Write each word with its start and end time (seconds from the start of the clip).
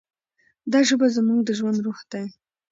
دا 0.71 0.79
ژبه 0.87 1.07
زموږ 1.15 1.39
د 1.45 1.49
ژوند 1.57 1.79
روح 1.85 1.99
دی. 2.11 2.25